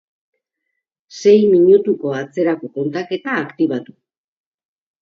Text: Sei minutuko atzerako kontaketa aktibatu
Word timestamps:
Sei 1.17 1.35
minutuko 1.51 2.17
atzerako 2.23 2.73
kontaketa 2.79 3.39
aktibatu 3.45 3.97